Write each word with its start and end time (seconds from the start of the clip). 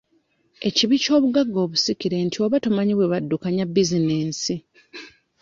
Ekibi 0.67 0.95
ky'obugagga 1.03 1.59
obusikire 1.65 2.17
nti 2.25 2.37
oba 2.45 2.61
tomanyi 2.63 2.93
bwe 2.95 3.09
baddukanya 3.13 3.63
bizinesi. 3.73 4.55